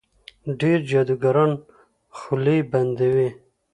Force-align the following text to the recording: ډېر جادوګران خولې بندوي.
ډېر 0.61 0.79
جادوګران 0.89 1.51
خولې 2.17 2.57
بندوي. 2.71 3.29